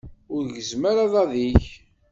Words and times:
Ur 0.35 0.43
gezzem 0.55 0.83
ara 0.91 1.03
aḍad-ik. 1.05 1.65